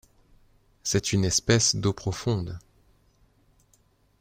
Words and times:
C'est 0.81 1.13
une 1.13 1.23
espèce 1.25 1.75
d'eaux 1.75 1.93
profondes. 1.93 2.57